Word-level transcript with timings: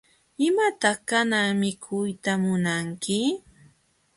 ¿Imataq 0.47 0.97
kanan 1.09 1.47
mikuyta 1.61 2.31
munanki? 2.43 3.19